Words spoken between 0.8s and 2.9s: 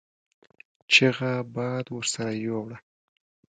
چيغه باد ورسره يو وړه.